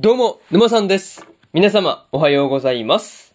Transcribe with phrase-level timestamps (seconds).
[0.00, 1.26] どうも、沼さんです。
[1.52, 3.34] 皆様、おはようございます。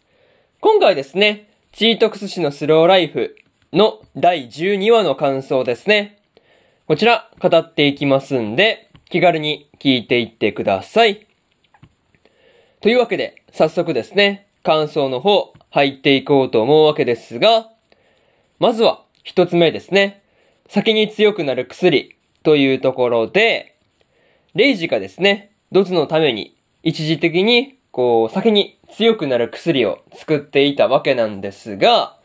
[0.62, 3.36] 今回ですね、チートクス氏のスローライフ
[3.74, 6.22] の第12話の感想ですね。
[6.88, 11.28] こちら、語っていきますんで、気軽に聞いていってください。
[12.80, 17.72] というわけで、早速ですね、感想の方、入っていこうと思うわけですが、
[18.60, 20.24] まずは、一つ目ですね。
[20.70, 23.76] 先に強くなる薬というところで、
[24.56, 32.16] レイジがですね、ドツのために一時的に、こう、先に強くなる薬を作っていたわけなんですが、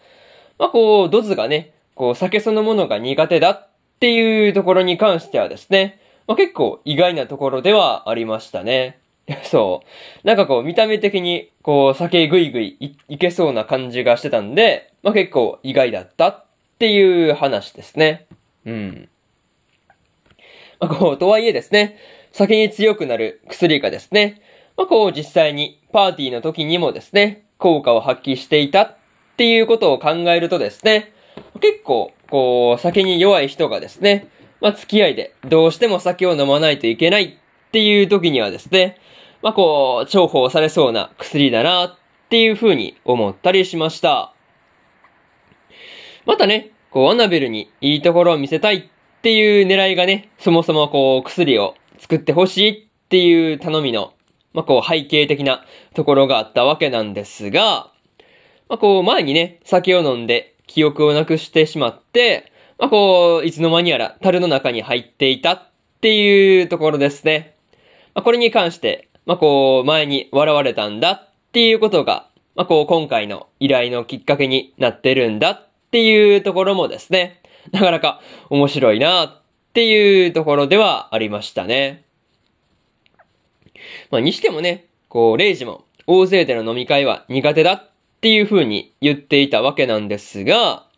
[0.59, 3.69] まあ、こう、ドツがね、こう、酒そのものが苦手だっ
[4.01, 8.99] ていうところに関してはですね、まあ、結構意外なところではありましたね。
[9.45, 9.83] そ
[10.23, 10.27] う。
[10.27, 16.45] なんかこう、見た目的に、こう、酒ぐいぐいいいけそうな感じがしてたんで、まあ、結構意外だったっ
[16.79, 18.27] ていう話ですね。
[18.67, 19.09] うん。
[20.81, 21.97] まあ、こう、とはいえですね、
[22.39, 24.41] 酒に強くなる薬がですね、
[24.77, 28.97] まあ、こう、実際にパーティーの時にもですね、効果を発揮していたっ
[29.37, 31.13] ていうことを考えるとですね、
[31.61, 34.29] 結構、こう、酒に弱い人がですね、
[34.61, 38.99] まあ、付き合いでどうしても酒を飲まないといけないっていう時にはですね、
[39.43, 44.33] まあ、こう、重宝されそうな薬だなっていう風に思ったりしました。
[46.25, 48.83] またね、こう、アナベルにいいところを見せたいっ
[49.23, 54.15] ていう狙いがね、そもそもこう、薬を作ってほしいっていう頼みの、
[54.53, 57.91] まあ、こう、背景的なところがあったわけなんですが、
[58.69, 65.69] まあ、こう、前にね、酒を飲んで記憶をなくしてしまって、まあ、こう、いつの間にやら樽の中に入っていたっ
[66.01, 67.57] ていうところですね。
[68.15, 77.41] まあ、これに関して、まあ、こう、前に笑われたんだっていうことが、まあ、こう、今回の依頼のきっかけになってるんだっていうところもですね、
[77.73, 79.43] なかなか面白いなっ
[79.79, 82.03] っていうところではありましたね。
[84.11, 90.89] まあ、にしてもね、こう、レイジも大勢での飲み会は苦手だっていう風に言っていたわけなんですが、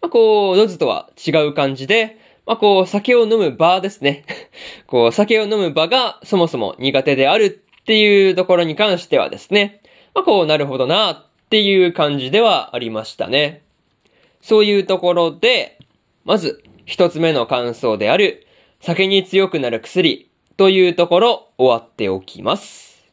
[0.00, 4.24] まあ、こう、ドズとは違う感じで、まあ、こう、酒を飲む場ですね。
[4.88, 9.82] こう、酒を飲む場がそもそも苦手であるっていうところに関してはですね、
[10.14, 13.60] まあ、こう、なるほどなっていう感じではありましたね。
[14.40, 15.78] そういうところで、
[16.24, 18.46] まず、一つ目の感想である、
[18.80, 23.04] 酒に強くなる薬というところ、終わっておきます。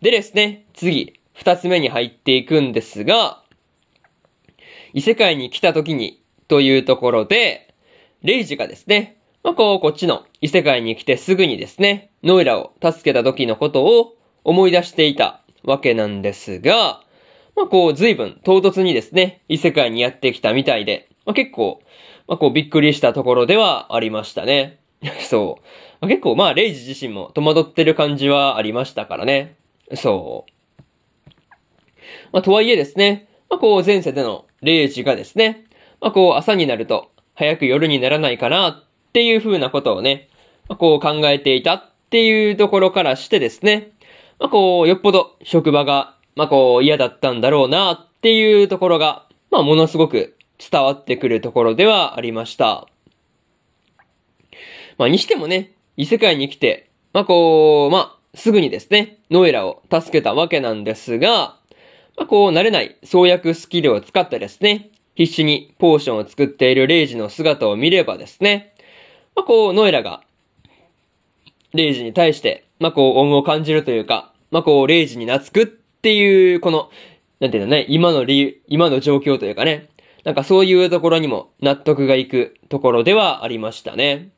[0.00, 3.42] でですね、次、二つ目に入っていくんですが、
[4.92, 7.74] 異世界に来た時に、というところで、
[8.22, 17.02] レイジがですね、まあ、こう、こっちの異世界に来てすぐにですね、ノイラを助けた時のことを思い出していたわけなんですが、
[17.54, 21.82] まあ、こう、随分唐突にですね、異世界にやってきたみたいで、まあ、結構、
[22.26, 24.78] まあ、こう、びっくりしたところではありましたね。
[25.20, 25.62] そう。
[26.00, 29.56] まあ、結構、まあ、レイジ自身も戸惑ってる感じはありましたからね。
[29.94, 30.80] そう。
[32.32, 35.66] まあ、とはいえですね、まあ、こう、前世でのレイジがですね、
[36.00, 40.30] まあ、こう、朝になると、早く夜にならないかなっていう風なことをね、
[40.66, 43.90] まあ、こう考えていたっていうところからしてですね、
[44.38, 52.88] まあ、こう、よっぽど職場が、まあ、こう、嫌だったんだろうなっていうところが、まあ、ものすごく伝わってくるところではありました。
[54.98, 61.56] まあ、にしてもね、異世界に来て、まあ、こう、まあ、すぐにですね、ノエラを助けたわけなんですが、
[62.16, 68.74] まあ、こう、慣れない創薬スキルを使ってですね、必死にポーションを作っているレイジの姿を見ればですね、
[69.34, 70.22] まあ、こう、ノエラが、
[71.74, 76.90] レイジに対して、まあ、こう、恩を感じるというか、まあ、こう、レイジに懐くっていう、この、
[77.40, 79.88] なんていうのね、今の理由、今の状況というかね、
[80.24, 84.30] なんかそういうところにも納得がいくところではありましたね。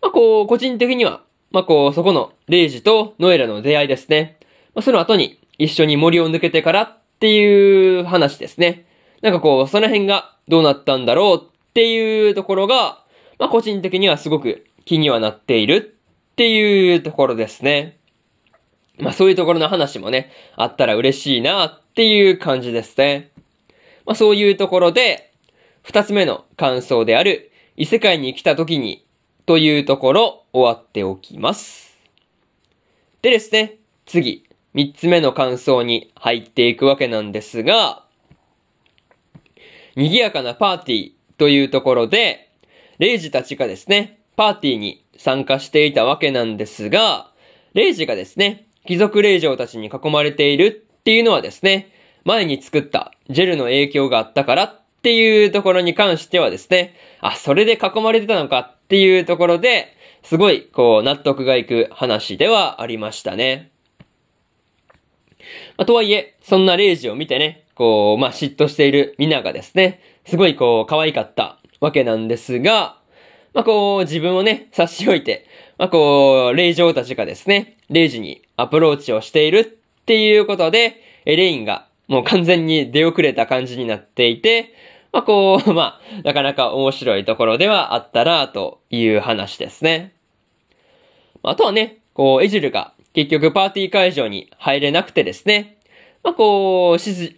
[0.00, 4.38] まあ、こう、個人的には、まあ、こう、そこの、レイジとノエラの出会いですね。
[4.74, 8.86] まあ、その後に、一緒に森を抜けてからっていう話ですね。
[9.20, 13.04] なんかこう、その辺がどうなったんだろうっていうところが、
[13.38, 15.98] まあ、個人的にはすごく気にはなっている
[16.32, 17.98] っていうところですね。
[18.98, 23.30] まあ、そういうところの話もね、あったら嬉しいなっていう感じですね。
[24.10, 25.32] まあ、そういうところで、
[25.82, 29.06] 二つ目の感想である、異世界に来た時に、
[29.46, 31.96] というところ、終わっておきます。
[33.22, 33.76] でですね、
[34.06, 38.04] 次、三つ目の感想に入っていくわけなんですが、
[39.94, 42.50] 賑やかなパーティーというところで、
[42.98, 47.30] レイジたちがですね、パーティーに参加していたわけなんですが、
[47.74, 51.92] レイジがですね、貴族令嬢たちに囲まれているっていうのはですね、
[52.24, 63.70] 前に作ったジェルの影響があったからっていうところに関してはですね、あ、それで囲まれてたのかっていうところで、すごい、こう、納得がいく話ではありましたね。
[65.78, 72.98] まあ、とはいえ、そんなレイジを見てね、こう、まあ、嫉妬しているミナがですね、すごいこう、可愛かったわけなんですが、
[73.54, 75.46] まあ、こう、自分をね、差し置いて、
[75.78, 84.74] まあ、こう、霊嬢たちがですね、レイジにアプローチをしているっていうことで、エレインがもう完全に出遅れた感じになっていて、
[85.12, 90.12] まあ、こう、 まあ、なかなか面白いところではあったな、という話ですね。
[91.44, 95.78] あとはね、こう、エジルが結局パーティー会場に入れなくてですね、
[96.24, 97.36] まあ、こう、しず、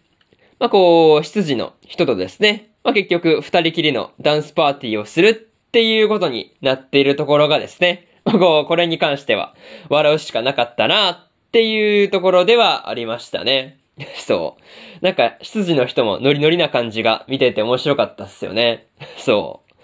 [0.59, 9.55] まあ、こう、執事の人とですね、まあ、結局二人きりのダンスパーティーをするっていうことになっているところがですね、まあ、こう、これに関しては
[9.91, 11.19] 笑うしかなかったなっ
[11.53, 13.82] ていうところではありましたね。
[14.17, 14.57] そ
[15.01, 15.05] う。
[15.05, 18.87] なんか、執事の人もノリノリな感じが見てて面白かったっすよね。
[19.19, 19.75] そう。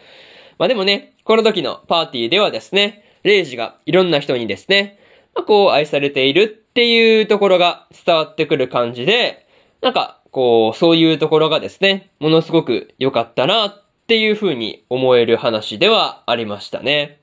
[0.58, 4.98] まあでもね、この時のパーティーではですね、レイジがいろんな人にですね、
[5.34, 9.46] まあこう愛されているっていうところが伝わってくる感じで、
[9.80, 17.20] なんか、こう、そういうところがですね、ものすごく良かったなっていう風に思える話ではありましたね。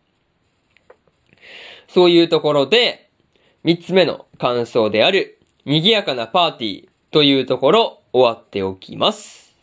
[1.88, 3.10] そういうところで、
[3.64, 5.35] 三つ目の感想である、
[5.66, 9.56] 賑やかなパーティーというところ終わっておきます。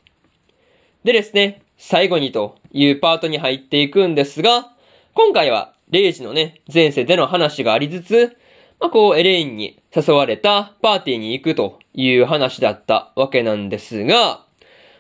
[1.04, 4.72] でですね、最後にというパートに入っていくんですが、
[5.14, 8.37] 今回はレイジのね、前世での話がありつつ、
[8.81, 14.44] まあ、こう、エレインに誘われたパーティーに行くという話だったわけなんですが、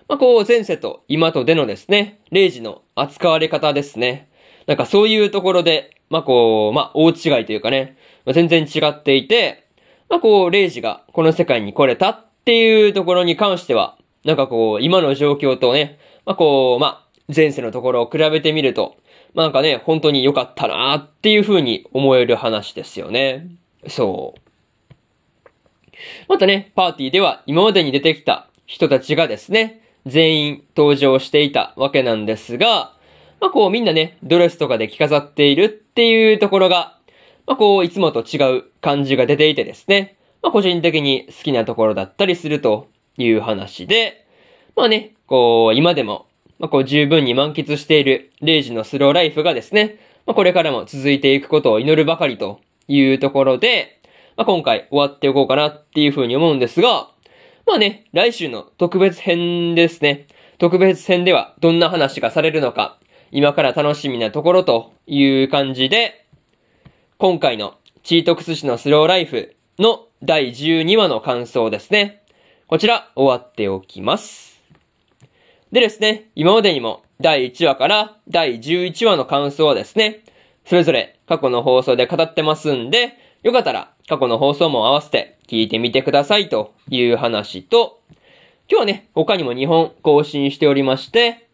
[0.06, 4.28] まあ、こう、前世と今とでのですね、レイジの扱われ方ですね。
[4.68, 9.66] なんかそういうところで、まあ、こう、まあ、大違いというかね、まあ、全然違っていて、
[10.12, 18.96] まあこう、レイジがこの世界に来れたっていうところに関しては、なんかこう、今の状況とね、まあこう、まあ、前世のところを比べてみると、
[19.32, 23.46] まあなんかね、本当に良かったなっていう風に思える話ですよね。
[23.88, 24.40] そう。
[26.28, 32.92] またね、パーティーでは今までに出てきた人たちがですね、全員登場していたわけなんですが、
[33.40, 36.98] まあこうみんなね、ドレスとかで着飾っているっていうところが、
[37.46, 44.26] まあ、こう、いつもと違う感じが出ていてですね、まあ、個人的に好きなところだったりするという話で、
[44.76, 46.26] まあね、こう、今でも、
[46.58, 54.00] まあ、こう、十分に満喫しているレイジのスローライフがですね、まあ、これからも続いていくことを祈るばかりというところで、
[54.36, 57.08] まあ、今回終わっておこうかなっていうふうに思うんですが、
[57.66, 60.26] まあね、来週の特別編ですね。
[60.58, 62.98] 特別編ではどんな話がされるのか、
[63.30, 66.21] 今から楽しみなところという感じで、
[67.22, 72.24] 今回のチートクス氏のスローライフの第12話の感想ですね。
[72.66, 74.60] こちら終わっておきます。
[75.70, 80.24] でですね、今までにも第1話から第11話の感想はですね、
[80.66, 88.02] それぞれ過去の放送で語ってますんで、よかったら過去の放送も合わせて聞いてみてくださいという話と、
[88.68, 91.48] 今日はね、他にも2本更新しておりまして、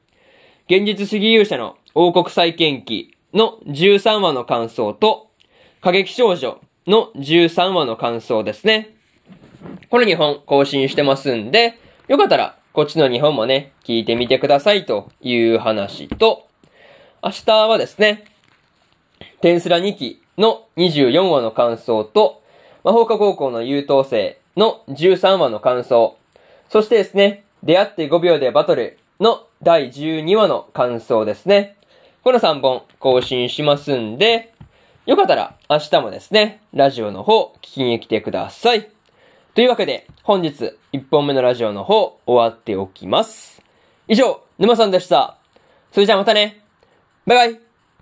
[0.70, 5.27] 現実主義勇者の王国再建記の13話の感想と、
[5.80, 8.96] 過激少女の13話の感想ですね。
[9.90, 11.78] この2本更新してますんで、
[12.08, 16.48] よかったらこっちの2本もね、聞いてみてくださいという話と、
[17.22, 18.25] 明日はですね、
[19.40, 22.42] テンスラ2期の24話の感想と、
[22.82, 26.17] 魔法科高校の優等生の13話の感想、
[26.70, 31.76] そしてですね、出会って5秒でバトルの第12話の感想ですね。
[32.24, 34.53] この3本更新しますんで、
[35.08, 38.91] よかったら明日もですね、ラジオの方聞きに来てください。
[39.55, 43.62] というわけで、本日1本目のラジオの方終わっておきます。
[44.06, 45.38] 以上、沼さんでした。
[45.93, 46.62] それじゃあまたね。
[47.24, 47.68] バイバイ。